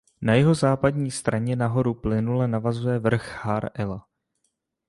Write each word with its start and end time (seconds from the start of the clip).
Na 0.21 0.35
jihozápadní 0.35 1.11
straně 1.11 1.55
na 1.55 1.67
horu 1.67 1.93
plynule 1.93 2.47
navazuje 2.47 2.99
vrch 2.99 3.43
Har 3.45 3.69
Ela. 3.73 4.05